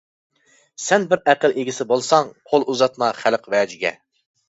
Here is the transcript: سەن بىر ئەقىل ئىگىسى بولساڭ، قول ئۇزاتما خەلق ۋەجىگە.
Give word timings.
سەن 0.85 1.05
بىر 1.11 1.21
ئەقىل 1.33 1.53
ئىگىسى 1.65 1.89
بولساڭ، 1.93 2.35
قول 2.51 2.69
ئۇزاتما 2.69 3.15
خەلق 3.23 3.51
ۋەجىگە. 3.59 3.99